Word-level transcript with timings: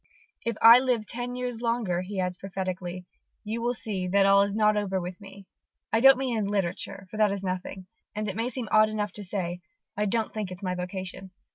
If 0.43 0.57
I 0.63 0.79
live 0.79 1.05
ten 1.05 1.35
years 1.35 1.61
longer," 1.61 2.01
he 2.01 2.19
adds 2.19 2.35
prophetically, 2.35 3.05
"you 3.43 3.61
will 3.61 3.75
see 3.75 4.07
that 4.07 4.25
all 4.25 4.41
is 4.41 4.55
not 4.55 4.75
over 4.75 4.99
with 4.99 5.21
me, 5.21 5.45
I 5.93 5.99
don't 5.99 6.17
mean 6.17 6.39
in 6.39 6.47
literature, 6.47 7.05
for 7.11 7.17
that 7.17 7.31
is 7.31 7.43
nothing, 7.43 7.85
and, 8.15 8.27
it 8.27 8.35
may 8.35 8.49
seem 8.49 8.67
odd 8.71 8.89
enough 8.89 9.11
to 9.11 9.23
say, 9.23 9.61
I 9.95 10.05
don't 10.05 10.33
think 10.33 10.49
it's 10.49 10.63
my 10.63 10.73
vocation. 10.73 11.29